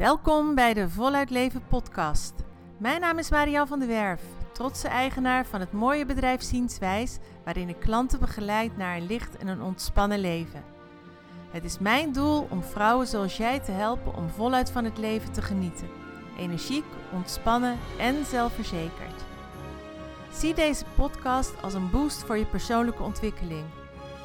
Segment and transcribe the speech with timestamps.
[0.00, 2.32] Welkom bij de Voluit Leven podcast.
[2.78, 7.68] Mijn naam is Marianne van der Werf, trotse eigenaar van het mooie bedrijf Zienswijs, waarin
[7.68, 10.64] ik klanten begeleid naar een licht en een ontspannen leven.
[11.50, 15.32] Het is mijn doel om vrouwen zoals jij te helpen om voluit van het leven
[15.32, 15.88] te genieten.
[16.38, 19.24] Energiek, ontspannen en zelfverzekerd.
[20.32, 23.64] Zie deze podcast als een boost voor je persoonlijke ontwikkeling.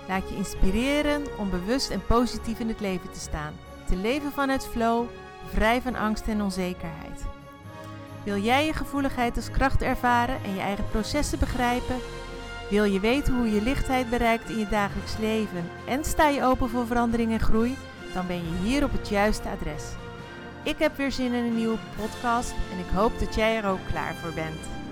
[0.08, 3.54] Laat je inspireren om bewust en positief in het leven te staan.
[3.86, 5.08] Te leven vanuit flow,
[5.54, 7.22] vrij van angst en onzekerheid.
[8.24, 11.96] Wil jij je gevoeligheid als kracht ervaren en je eigen processen begrijpen?
[12.70, 16.70] Wil je weten hoe je lichtheid bereikt in je dagelijks leven en sta je open
[16.70, 17.78] voor verandering en groei?
[18.14, 19.84] Dan ben je hier op het juiste adres.
[20.64, 23.86] Ik heb weer zin in een nieuwe podcast en ik hoop dat jij er ook
[23.92, 24.85] klaar voor bent.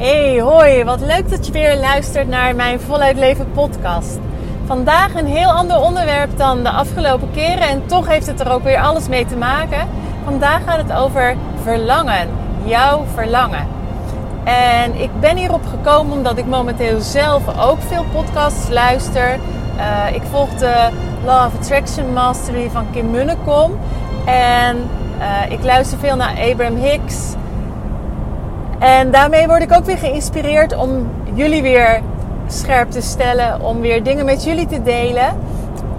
[0.00, 4.18] Hey, hoi, wat leuk dat je weer luistert naar mijn Voluit Leven podcast.
[4.66, 8.62] Vandaag een heel ander onderwerp dan de afgelopen keren en toch heeft het er ook
[8.62, 9.88] weer alles mee te maken.
[10.24, 12.28] Vandaag gaat het over verlangen,
[12.64, 13.66] jouw verlangen.
[14.44, 19.38] En ik ben hierop gekomen omdat ik momenteel zelf ook veel podcasts luister.
[19.76, 20.88] Uh, ik volg de
[21.24, 23.78] Law of Attraction Mastery van Kim Munnekom.
[24.24, 24.76] En
[25.18, 27.38] uh, ik luister veel naar Abraham Hicks.
[28.80, 32.00] En daarmee word ik ook weer geïnspireerd om jullie weer
[32.46, 35.28] scherp te stellen, om weer dingen met jullie te delen.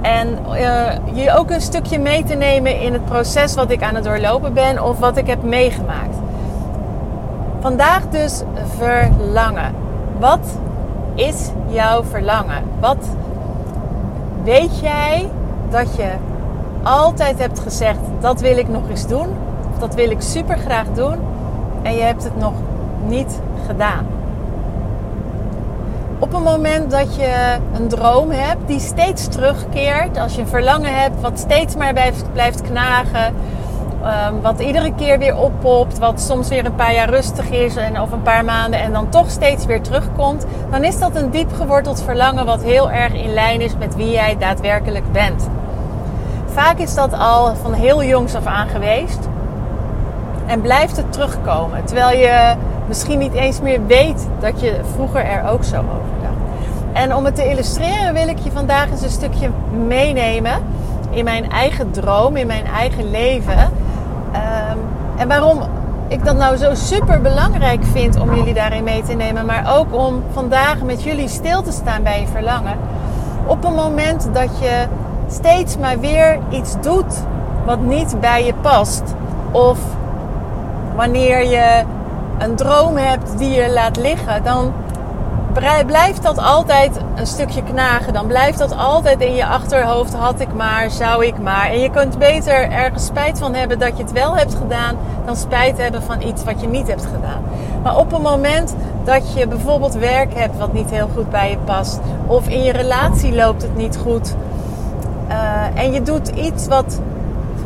[0.01, 3.95] En uh, je ook een stukje mee te nemen in het proces wat ik aan
[3.95, 6.15] het doorlopen ben of wat ik heb meegemaakt.
[7.59, 8.41] Vandaag dus
[8.77, 9.75] verlangen.
[10.19, 10.57] Wat
[11.15, 12.63] is jouw verlangen?
[12.79, 13.09] Wat
[14.43, 15.29] weet jij
[15.69, 16.09] dat je
[16.83, 19.27] altijd hebt gezegd: dat wil ik nog eens doen,
[19.73, 21.15] of dat wil ik super graag doen,
[21.81, 22.53] en je hebt het nog
[23.07, 24.05] niet gedaan.
[26.19, 30.99] Op een moment dat je een droom hebt die steeds terugkeert, als je een verlangen
[31.01, 31.93] hebt wat steeds maar
[32.33, 33.33] blijft knagen,
[34.41, 38.11] wat iedere keer weer oppopt, wat soms weer een paar jaar rustig is en of
[38.11, 42.01] een paar maanden en dan toch steeds weer terugkomt, dan is dat een diep geworteld
[42.01, 45.49] verlangen wat heel erg in lijn is met wie jij daadwerkelijk bent.
[46.45, 49.27] Vaak is dat al van heel jongs af aan geweest
[50.45, 52.55] en blijft het terugkomen, terwijl je
[52.87, 56.35] misschien niet eens meer weet dat je vroeger er ook zo over dacht.
[56.93, 59.49] En om het te illustreren wil ik je vandaag eens een stukje
[59.87, 60.53] meenemen
[61.09, 63.59] in mijn eigen droom, in mijn eigen leven.
[63.59, 64.79] Um,
[65.17, 65.61] en waarom
[66.07, 69.95] ik dat nou zo super belangrijk vind om jullie daarin mee te nemen, maar ook
[69.95, 72.77] om vandaag met jullie stil te staan bij je verlangen.
[73.45, 74.85] Op een moment dat je
[75.27, 77.23] steeds maar weer iets doet
[77.65, 79.03] wat niet bij je past.
[79.51, 79.79] Of
[80.95, 81.83] wanneer je
[82.41, 84.73] een droom hebt die je laat liggen, dan
[85.85, 88.13] blijft dat altijd een stukje knagen.
[88.13, 90.13] Dan blijft dat altijd in je achterhoofd.
[90.13, 91.69] Had ik maar, zou ik maar.
[91.69, 95.35] En je kunt beter ergens spijt van hebben dat je het wel hebt gedaan, dan
[95.35, 97.41] spijt hebben van iets wat je niet hebt gedaan.
[97.83, 101.57] Maar op een moment dat je bijvoorbeeld werk hebt wat niet heel goed bij je
[101.57, 104.35] past, of in je relatie loopt het niet goed,
[105.29, 106.99] uh, en je doet iets wat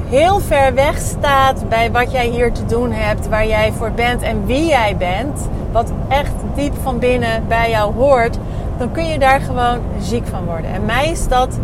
[0.09, 4.21] heel ver weg staat bij wat jij hier te doen hebt, waar jij voor bent
[4.21, 8.37] en wie jij bent, wat echt diep van binnen bij jou hoort,
[8.77, 10.73] dan kun je daar gewoon ziek van worden.
[10.73, 11.59] En mij is dat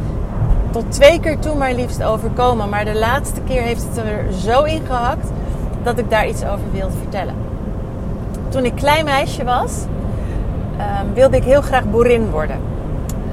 [0.72, 2.70] tot twee keer toe maar liefst overkomen.
[2.70, 5.32] Maar de laatste keer heeft het er zo in gehakt
[5.84, 7.36] dat ik daar iets over wilde vertellen.
[8.50, 9.86] Toen ik klein meisje was,
[10.78, 12.71] um, wilde ik heel graag boerin worden.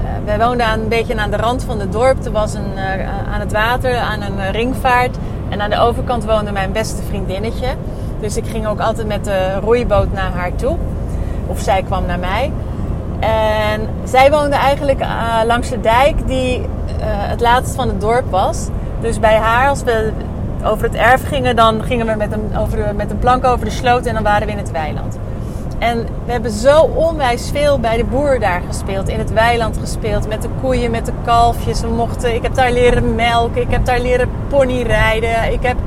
[0.09, 2.25] Uh, wij woonden aan, een beetje aan de rand van het dorp.
[2.25, 5.17] Er was een, uh, aan het water, aan een uh, ringvaart.
[5.49, 7.67] En aan de overkant woonde mijn beste vriendinnetje.
[8.19, 10.77] Dus ik ging ook altijd met de roeiboot naar haar toe.
[11.47, 12.51] Of zij kwam naar mij.
[13.19, 15.05] En zij woonde eigenlijk
[15.45, 16.61] langs de dijk die
[17.01, 18.67] het laatst van het dorp was.
[19.01, 20.11] Dus bij haar, als we
[20.63, 23.71] over het erf gingen, dan gingen we met een, over met een plank over de
[23.71, 25.17] sloot en dan waren we in het weiland.
[25.79, 29.07] En we hebben zo onwijs veel bij de boer daar gespeeld.
[29.07, 30.27] In het weiland gespeeld.
[30.27, 31.81] Met de koeien, met de kalfjes.
[31.81, 33.61] We mochten, ik heb daar leren melken.
[33.61, 35.51] Ik heb daar leren ponyrijden.
[35.51, 35.77] Ik heb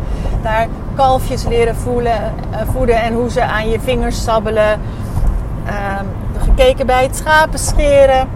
[0.43, 3.03] daar kalfjes leren voelen, uh, voeden.
[3.03, 4.81] En hoe ze aan je vingers sabbelen.
[5.67, 6.01] Uh,
[6.39, 8.29] gekeken bij het schapen scheren.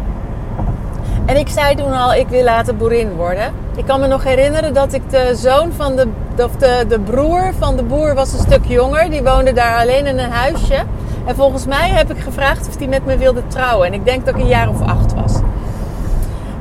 [1.26, 3.52] En ik zei toen al, ik wil later boerin worden.
[3.76, 6.08] Ik kan me nog herinneren dat ik de zoon van de,
[6.42, 9.10] of de, de broer van de boer was een stuk jonger.
[9.10, 10.84] Die woonde daar alleen in een huisje.
[11.26, 13.86] En volgens mij heb ik gevraagd of hij met me wilde trouwen.
[13.86, 15.32] En ik denk dat ik een jaar of acht was.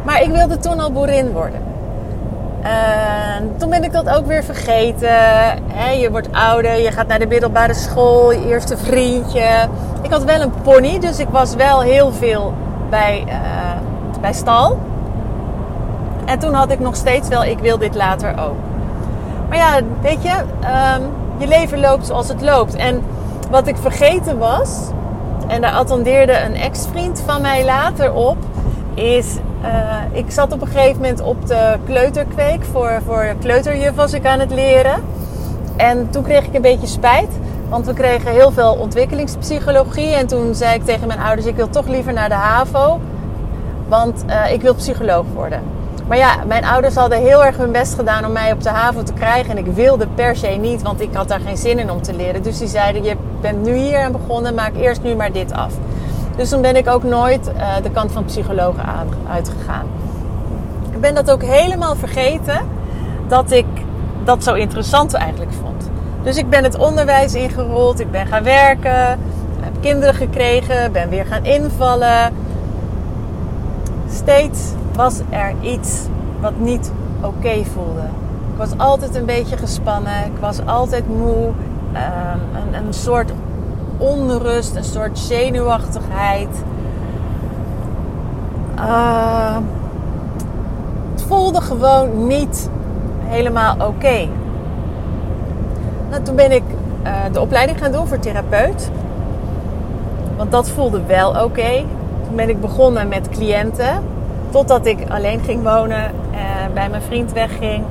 [0.04, 1.62] Maar ik wilde toen al boerin worden.
[2.62, 5.10] En toen ben ik dat ook weer vergeten.
[6.00, 9.68] je wordt ouder, je gaat naar de middelbare school, je eerste vriendje.
[10.02, 12.54] Ik had wel een pony, dus ik was wel heel veel
[12.90, 13.34] bij, uh,
[14.22, 14.80] bij stal.
[16.26, 18.58] En toen had ik nog steeds wel, ik wil dit later ook.
[19.50, 21.02] Maar ja, weet je, ehm,
[21.38, 22.76] je leven loopt zoals het loopt.
[22.76, 23.04] En
[23.50, 24.90] wat ik vergeten was,
[25.48, 28.38] en daar attendeerde een ex-vriend van mij later op,
[28.94, 32.64] is uh, ik zat op een gegeven moment op de kleuterkweek.
[32.72, 35.04] Voor, voor kleuterjuf was ik aan het leren.
[35.76, 37.30] En toen kreeg ik een beetje spijt.
[37.70, 40.14] Want we kregen heel veel ontwikkelingspsychologie.
[40.14, 43.00] En toen zei ik tegen mijn ouders: Ik wil toch liever naar de HAVO.
[43.88, 45.75] Want uh, ik wil psycholoog worden.
[46.08, 49.04] Maar ja, mijn ouders hadden heel erg hun best gedaan om mij op de HAVO
[49.04, 49.52] te krijgen.
[49.52, 52.14] En ik wilde per se niet, want ik had daar geen zin in om te
[52.14, 52.44] leren.
[52.44, 55.74] Dus die zeiden: Je bent nu hier aan begonnen, maak eerst nu maar dit af.
[56.36, 58.76] Dus toen ben ik ook nooit uh, de kant van psycholoog
[59.30, 59.86] uitgegaan.
[60.92, 62.60] Ik ben dat ook helemaal vergeten
[63.28, 63.66] dat ik
[64.24, 65.90] dat zo interessant eigenlijk vond.
[66.24, 69.20] Dus ik ben het onderwijs ingerold, ik ben gaan werken,
[69.60, 72.34] heb kinderen gekregen, ben weer gaan invallen.
[74.10, 74.60] Steeds
[74.96, 76.02] was er iets
[76.42, 78.02] wat niet oké voelde.
[78.52, 81.52] Ik was altijd een beetje gespannen, ik was altijd moe.
[81.94, 83.32] Um, een, een soort
[83.98, 86.48] onrust, een soort zenuwachtigheid.
[88.80, 89.58] Uh,
[91.12, 92.70] het voelde gewoon niet
[93.20, 94.28] helemaal oké.
[96.10, 96.64] Nou, toen ben ik
[97.04, 98.92] uh, de opleiding gaan doen voor therapeut.
[100.38, 101.84] Want dat voelde wel oké.
[102.26, 104.14] Toen ben ik begonnen met cliënten.
[104.56, 106.40] Totdat ik alleen ging wonen, uh,
[106.74, 107.84] bij mijn vriend wegging.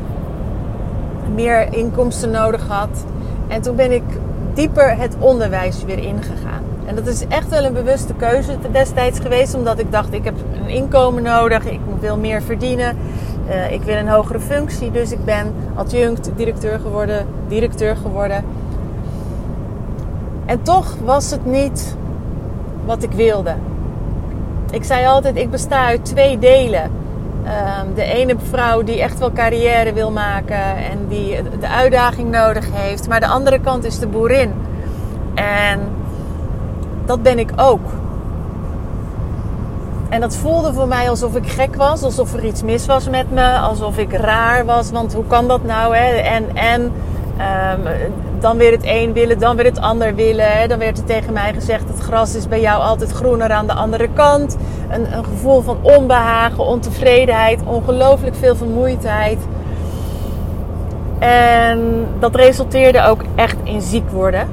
[1.34, 3.04] Meer inkomsten nodig had.
[3.48, 4.02] En toen ben ik
[4.54, 6.62] dieper het onderwijs weer ingegaan.
[6.86, 10.34] En dat is echt wel een bewuste keuze destijds geweest, omdat ik dacht: ik heb
[10.54, 12.96] een inkomen nodig, ik wil meer verdienen,
[13.48, 14.90] uh, ik wil een hogere functie.
[14.90, 18.44] Dus ik ben adjunct directeur geworden, directeur geworden.
[20.46, 21.96] En toch was het niet
[22.84, 23.54] wat ik wilde.
[24.74, 26.90] Ik zei altijd: ik besta uit twee delen.
[27.44, 32.66] Ehm, de ene vrouw die echt wel carrière wil maken en die de uitdaging nodig
[32.72, 33.08] heeft.
[33.08, 34.52] Maar de andere kant is de boerin.
[35.34, 35.80] En
[37.04, 37.90] dat ben ik ook.
[40.08, 43.30] En dat voelde voor mij alsof ik gek was, alsof er iets mis was met
[43.30, 44.90] me, alsof ik raar was.
[44.90, 45.96] Want hoe kan dat nou?
[45.96, 46.08] Hè?
[46.08, 46.92] En, en
[47.38, 50.68] um, dan weer het een willen, dan weer het ander willen.
[50.68, 53.72] Dan werd er tegen mij gezegd: het gras is bij jou altijd groener aan de
[53.72, 54.56] andere kant.
[54.90, 59.38] Een, een gevoel van onbehagen, ontevredenheid, ongelooflijk veel vermoeidheid.
[61.18, 64.48] En dat resulteerde ook echt in ziek worden.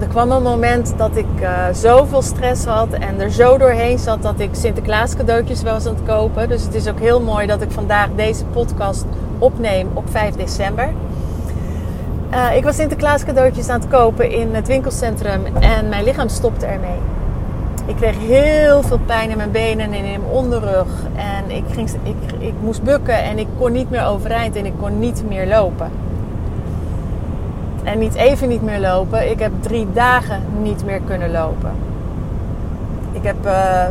[0.00, 4.22] Er kwam een moment dat ik uh, zoveel stress had en er zo doorheen zat
[4.22, 6.48] dat ik Sinterklaas cadeautjes was aan het kopen.
[6.48, 9.04] Dus het is ook heel mooi dat ik vandaag deze podcast
[9.38, 10.92] opneem op 5 december.
[12.34, 16.66] Uh, ik was Sinterklaas cadeautjes aan het kopen in het winkelcentrum en mijn lichaam stopte
[16.66, 16.98] ermee.
[17.86, 20.86] Ik kreeg heel veel pijn in mijn benen en in mijn onderrug.
[21.14, 24.72] En ik, ging, ik, ik moest bukken en ik kon niet meer overeind en ik
[24.80, 25.90] kon niet meer lopen.
[27.84, 29.30] En niet even niet meer lopen.
[29.30, 31.72] Ik heb drie dagen niet meer kunnen lopen.
[33.12, 33.84] Ik heb uh,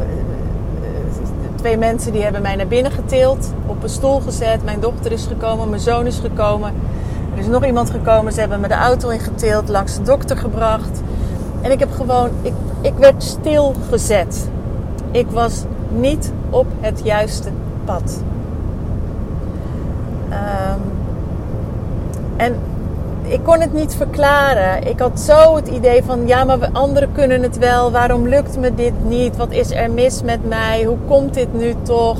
[1.55, 4.63] twee mensen die hebben mij naar binnen getild, op een stoel gezet.
[4.63, 6.73] Mijn dochter is gekomen, mijn zoon is gekomen.
[7.33, 11.01] Er is nog iemand gekomen, ze hebben me de auto ingetild, langs de dokter gebracht.
[11.61, 14.49] En ik heb gewoon, ik, ik werd stilgezet.
[15.11, 17.49] Ik was niet op het juiste
[17.85, 18.21] pad.
[20.29, 20.81] Um,
[22.37, 22.55] en
[23.21, 24.87] ik kon het niet verklaren.
[24.87, 27.91] Ik had zo het idee van, ja, maar anderen kunnen het wel.
[27.91, 29.37] Waarom lukt me dit niet?
[29.37, 30.83] Wat is er mis met mij?
[30.83, 32.17] Hoe komt dit nu toch?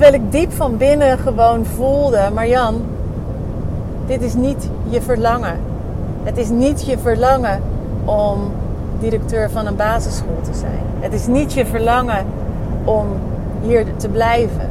[0.00, 2.82] Terwijl ik diep van binnen gewoon voelde, Marjan,
[4.06, 5.60] dit is niet je verlangen.
[6.22, 7.62] Het is niet je verlangen
[8.04, 8.52] om
[8.98, 10.80] directeur van een basisschool te zijn.
[11.00, 12.26] Het is niet je verlangen
[12.84, 13.06] om
[13.62, 14.68] hier te blijven.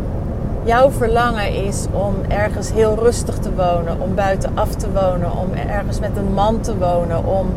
[0.63, 5.99] Jouw verlangen is om ergens heel rustig te wonen, om buitenaf te wonen, om ergens
[5.99, 7.47] met een man te wonen, om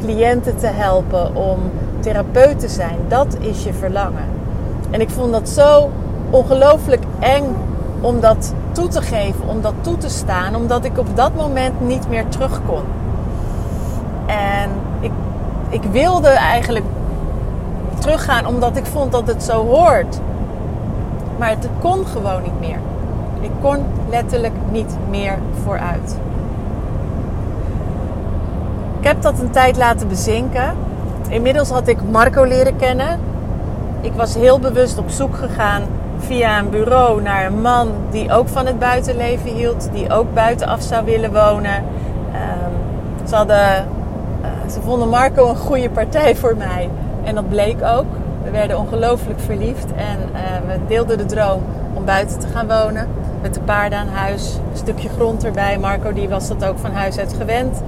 [0.00, 1.58] cliënten te helpen, om
[2.00, 2.96] therapeut te zijn.
[3.08, 4.24] Dat is je verlangen.
[4.90, 5.90] En ik vond dat zo
[6.30, 7.56] ongelooflijk eng
[8.00, 11.80] om dat toe te geven, om dat toe te staan, omdat ik op dat moment
[11.80, 12.82] niet meer terug kon.
[14.26, 14.70] En
[15.00, 15.12] ik,
[15.68, 16.84] ik wilde eigenlijk
[17.98, 20.20] teruggaan omdat ik vond dat het zo hoort.
[21.38, 22.78] Maar het kon gewoon niet meer.
[23.40, 26.16] Ik kon letterlijk niet meer vooruit.
[28.98, 30.74] Ik heb dat een tijd laten bezinken.
[31.28, 33.20] Inmiddels had ik Marco leren kennen.
[34.00, 35.82] Ik was heel bewust op zoek gegaan
[36.18, 40.82] via een bureau naar een man die ook van het buitenleven hield, die ook buitenaf
[40.82, 41.84] zou willen wonen.
[42.32, 46.90] Ehm, ze, hadden, eh, ze vonden Marco een goede partij voor mij.
[47.24, 48.06] En dat bleek ook.
[48.44, 51.62] We werden ongelooflijk verliefd en uh, we deelden de droom
[51.94, 53.08] om buiten te gaan wonen.
[53.42, 55.78] Met de paarden aan huis, een stukje grond erbij.
[55.78, 57.82] Marco die was dat ook van huis uit gewend.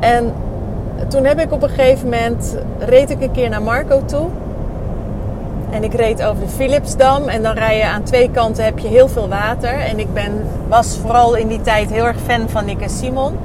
[0.00, 0.32] En
[1.08, 4.28] toen heb ik op een gegeven moment, reed ik een keer naar Marco toe.
[5.72, 7.28] En ik reed over de Philipsdam.
[7.28, 9.78] En dan rij je aan twee kanten heb je heel veel water.
[9.78, 13.36] En ik ben, was vooral in die tijd heel erg fan van Nick en Simon.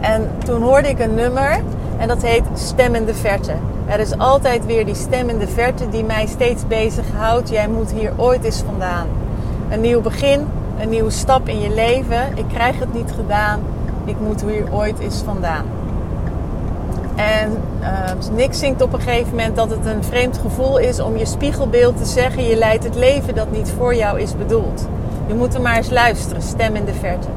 [0.00, 1.62] En toen hoorde ik een nummer.
[1.98, 3.52] En dat heet Stem in de Verte.
[3.86, 7.48] Er is altijd weer die stem in de verte die mij steeds bezighoudt.
[7.48, 9.06] Jij moet hier ooit eens vandaan.
[9.70, 10.46] Een nieuw begin,
[10.80, 12.22] een nieuwe stap in je leven.
[12.34, 13.60] Ik krijg het niet gedaan.
[14.04, 15.75] Ik moet hier ooit eens vandaan.
[17.16, 21.16] En uh, Nick zingt op een gegeven moment dat het een vreemd gevoel is om
[21.16, 24.88] je spiegelbeeld te zeggen: je leidt het leven dat niet voor jou is bedoeld.
[25.26, 27.28] Je moet er maar eens luisteren, stem in de verte.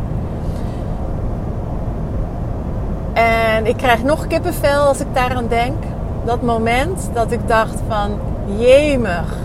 [3.14, 5.84] En ik krijg nog kippenvel als ik daaraan denk.
[6.26, 8.12] Dat moment dat ik dacht van,
[8.58, 9.38] jemig,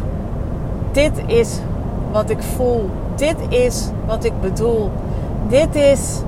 [0.93, 1.59] dit is
[2.12, 2.91] wat ik voel.
[3.14, 4.91] Dit is wat ik bedoel.
[5.49, 6.19] Dit is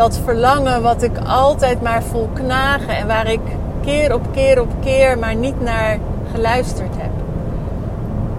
[0.00, 3.40] dat verlangen wat ik altijd maar voel knagen en waar ik
[3.84, 5.98] keer op keer op keer maar niet naar
[6.32, 7.10] geluisterd heb.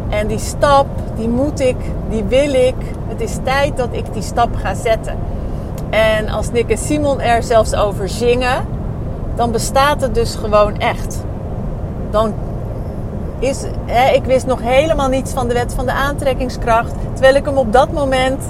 [0.09, 1.75] En die stap, die moet ik,
[2.09, 2.75] die wil ik.
[3.07, 5.17] Het is tijd dat ik die stap ga zetten.
[5.89, 8.65] En als Nick en Simon er zelfs over zingen,
[9.35, 11.23] dan bestaat het dus gewoon echt.
[12.11, 12.33] Dan
[13.39, 17.45] is, hè, ik wist nog helemaal niets van de wet van de aantrekkingskracht, terwijl ik
[17.45, 18.43] hem op dat moment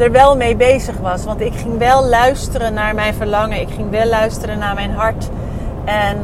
[0.00, 1.24] er wel mee bezig was.
[1.24, 3.60] Want ik ging wel luisteren naar mijn verlangen.
[3.60, 5.28] Ik ging wel luisteren naar mijn hart.
[5.84, 6.16] En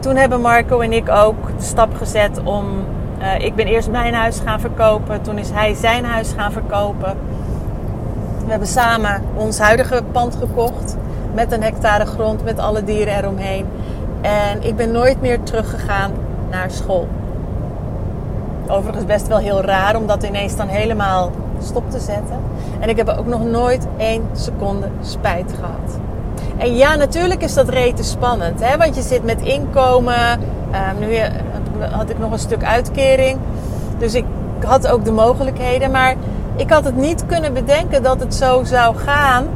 [0.00, 2.84] toen hebben Marco en ik ook de stap gezet om.
[3.20, 5.22] Uh, ik ben eerst mijn huis gaan verkopen.
[5.22, 7.16] Toen is hij zijn huis gaan verkopen.
[8.44, 10.96] We hebben samen ons huidige pand gekocht.
[11.34, 13.66] Met een hectare grond, met alle dieren eromheen.
[14.20, 16.12] En ik ben nooit meer teruggegaan
[16.50, 17.08] naar school.
[18.66, 21.30] Overigens best wel heel raar om dat ineens dan helemaal
[21.62, 22.38] stop te zetten.
[22.80, 25.98] En ik heb ook nog nooit één seconde spijt gehad.
[26.56, 28.60] En ja, natuurlijk is dat rete spannend.
[28.60, 28.76] Hè?
[28.76, 30.40] Want je zit met inkomen.
[30.70, 31.18] Uh, nu
[31.90, 33.38] had ik nog een stuk uitkering.
[33.98, 34.24] Dus ik
[34.64, 35.90] had ook de mogelijkheden.
[35.90, 36.14] Maar
[36.56, 39.46] ik had het niet kunnen bedenken dat het zo zou gaan.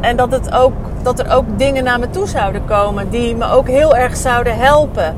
[0.00, 0.72] En dat, het ook,
[1.02, 4.58] dat er ook dingen naar me toe zouden komen die me ook heel erg zouden
[4.58, 5.16] helpen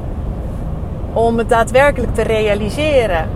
[1.12, 3.28] om het daadwerkelijk te realiseren.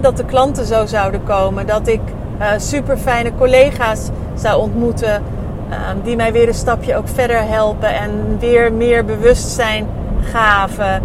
[0.00, 2.00] Dat de klanten zo zouden komen, dat ik
[2.40, 5.22] uh, super fijne collega's zou ontmoeten
[5.70, 9.86] ehm, die mij weer een stapje ook verder helpen en weer meer bewustzijn
[10.22, 11.02] gaven.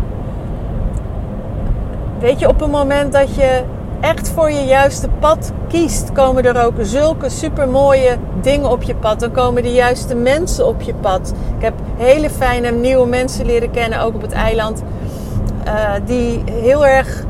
[2.19, 3.61] Weet je, op het moment dat je
[3.99, 8.95] echt voor je juiste pad kiest, komen er ook zulke super mooie dingen op je
[8.95, 9.19] pad.
[9.19, 11.33] Dan komen de juiste mensen op je pad.
[11.57, 14.83] Ik heb hele fijne nieuwe mensen leren kennen, ook op het eiland.
[15.67, 17.23] Uh, die heel erg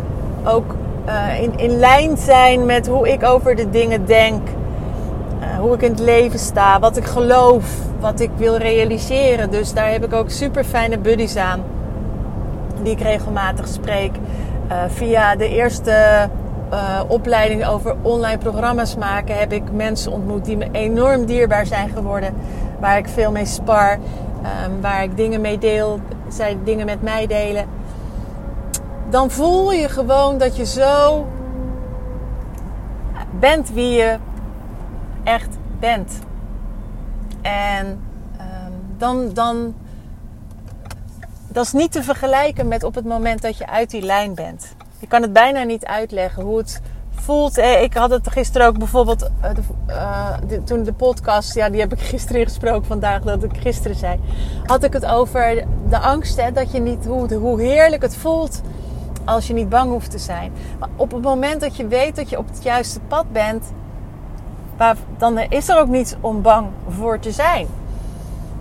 [0.43, 0.75] ook
[1.07, 4.47] uh, in, in lijn zijn met hoe ik over de dingen denk.
[4.47, 7.65] Uh, hoe ik in het leven sta, wat ik geloof,
[7.99, 9.51] wat ik wil realiseren.
[9.51, 11.63] Dus daar heb ik ook super fijne buddies aan.
[12.81, 14.11] Die ik regelmatig spreek.
[14.87, 16.29] via de eerste
[17.07, 22.33] opleiding over online programma's maken heb ik mensen ontmoet die me enorm dierbaar zijn geworden.
[22.79, 23.99] Waar ik veel mee spar,
[24.43, 27.65] um, waar ik dingen mee deel, zij dingen met mij delen.
[29.13, 31.27] Dan voel je gewoon dat je zo
[33.39, 34.17] bent wie je
[35.23, 36.19] echt bent.
[37.41, 39.75] En um, dan, dan,
[41.47, 44.75] dat is niet te vergelijken met op het moment dat je uit die lijn bent.
[44.99, 46.81] Je kan het bijna niet uitleggen hoe het
[47.15, 47.57] voelt.
[47.57, 51.79] Eh, ik had het gisteren ook bijvoorbeeld, de, uh, de, toen de podcast, ja, die
[51.79, 54.19] heb ik gisteren gesproken vandaag, dat ik gisteren zei.
[54.65, 58.61] Had ik het over de angst, hè, dat je niet, hoe, hoe heerlijk het voelt
[59.25, 60.51] als je niet bang hoeft te zijn.
[60.79, 63.71] Maar op het moment dat je weet dat je op het juiste pad bent,
[65.17, 67.67] dan is er ook niets om bang voor te zijn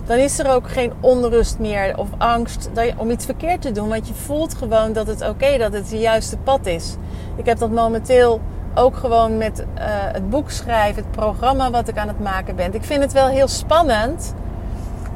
[0.05, 3.89] dan is er ook geen onrust meer of angst om iets verkeerd te doen.
[3.89, 6.95] Want je voelt gewoon dat het oké, dat het het juiste pad is.
[7.35, 8.41] Ik heb dat momenteel
[8.75, 12.73] ook gewoon met uh, het boek schrijven, het programma wat ik aan het maken ben.
[12.73, 14.33] Ik vind het wel heel spannend.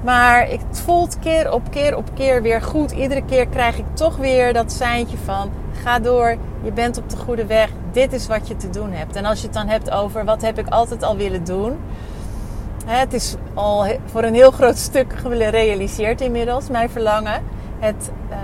[0.04, 2.92] Maar het voelt keer op keer op keer weer goed.
[2.92, 5.50] Iedere keer krijg ik toch weer dat seintje van
[5.84, 7.70] ga door, je bent op de goede weg.
[7.92, 9.16] Dit is wat je te doen hebt.
[9.16, 11.78] En als je het dan hebt over wat heb ik altijd al willen doen
[12.88, 17.44] het is al voor een heel groot stuk gerealiseerd inmiddels, mijn verlangen.
[17.80, 18.36] Het uh,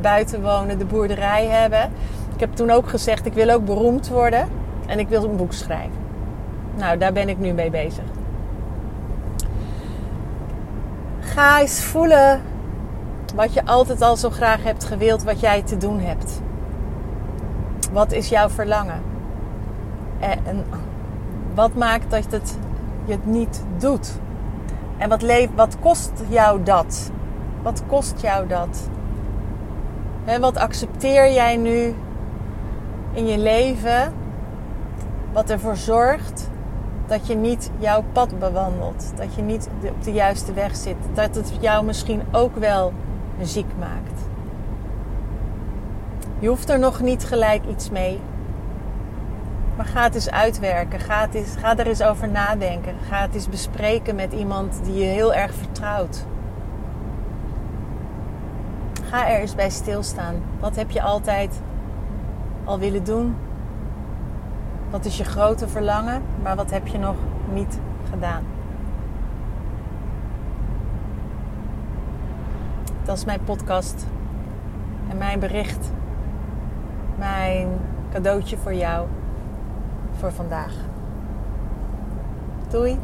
[0.00, 1.90] buiten wonen, de boerderij hebben.
[2.34, 4.48] Ik heb toen ook gezegd, ik wil ook beroemd worden
[4.86, 5.98] en ik wil een boek schrijven.
[6.76, 8.04] Nou, daar ben ik nu mee bezig.
[11.40, 12.42] Eens voelen
[13.34, 16.40] wat je altijd al zo graag hebt gewild, wat jij te doen hebt.
[17.92, 19.02] Wat is jouw verlangen?
[20.18, 20.64] En
[21.54, 22.58] wat maakt dat het,
[23.04, 24.12] je het niet doet?
[24.98, 27.10] En wat, wat kost jou dat?
[27.62, 28.88] Wat kost jou dat?
[30.40, 31.94] wat accepteer jij nu
[33.12, 34.12] in je leven?
[35.32, 36.49] Wat ervoor zorgt
[37.10, 39.12] dat je niet jouw pad bewandelt.
[39.16, 40.96] Dat je niet op de juiste weg zit.
[41.14, 42.92] Dat het jou misschien ook wel
[43.42, 44.20] ziek maakt.
[46.38, 48.20] Je hoeft er nog niet gelijk iets mee.
[49.76, 51.00] Maar ga het eens uitwerken.
[51.00, 52.94] Ga, eens, er eens over nadenken.
[53.08, 56.24] Ga het eens bespreken met iemand die je heel erg vertrouwt.
[59.08, 60.34] Ga er eens bij stilstaan.
[60.60, 61.60] Wat heb je altijd
[62.64, 63.36] al willen doen?
[64.90, 66.22] Wat is je grote verlangen?
[66.42, 67.16] Maar wat heb je nog
[67.52, 67.78] niet
[68.10, 68.44] gedaan?
[73.04, 74.06] Dat is mijn podcast
[75.10, 75.90] en mijn bericht.
[77.18, 77.68] Mijn
[78.12, 79.06] cadeautje voor jou
[80.18, 80.72] voor vandaag.
[82.68, 82.98] Doei.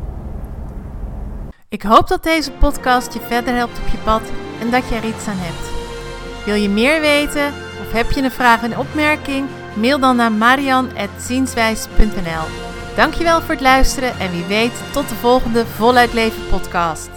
[1.68, 4.22] Ik hoop dat deze podcast je verder helpt op je pad
[4.60, 5.74] en dat je er iets aan hebt.
[6.44, 7.46] Wil je meer weten
[7.80, 9.48] of heb je een vraag en opmerking?
[9.76, 12.44] Mail dan naar marian.zienswijs.nl
[12.96, 17.15] Dankjewel voor het luisteren en wie weet tot de volgende Voluit Leven podcast.